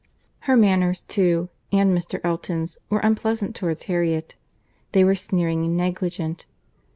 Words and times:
Her 0.49 0.57
manners, 0.57 1.01
too—and 1.03 1.95
Mr. 1.95 2.19
Elton's, 2.23 2.79
were 2.89 3.01
unpleasant 3.01 3.55
towards 3.55 3.83
Harriet. 3.83 4.33
They 4.93 5.03
were 5.03 5.13
sneering 5.13 5.63
and 5.63 5.77
negligent. 5.77 6.47